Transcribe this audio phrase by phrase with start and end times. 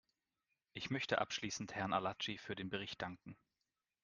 [0.73, 3.37] Ich möchte abschließend Herrn Arlacchi für den Bericht danken.